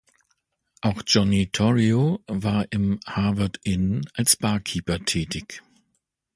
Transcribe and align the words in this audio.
Auch 0.81 1.03
Johnny 1.05 1.51
Torrio 1.51 2.23
war 2.25 2.65
im 2.71 2.99
Harvard 3.05 3.59
Inn 3.61 4.09
als 4.15 4.35
Barkeeper 4.35 5.05
tätig. 5.05 5.61